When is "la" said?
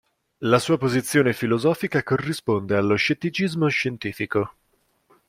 0.41-0.57